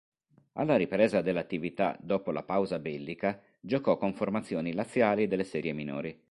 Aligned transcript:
Alla 0.53 0.77
ripresa 0.77 1.21
dell'attività 1.21 1.95
dopo 2.01 2.31
la 2.31 2.41
pausa 2.41 2.79
bellica 2.79 3.39
giocò 3.59 3.97
con 3.97 4.15
formazioni 4.15 4.73
laziali 4.73 5.27
delle 5.27 5.43
serie 5.43 5.73
minori. 5.73 6.19